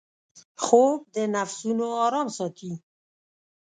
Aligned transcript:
خوب 0.63 0.99
د 1.15 1.15
نفسونـو 1.35 1.87
آرام 2.05 2.27
ساتي 2.37 2.71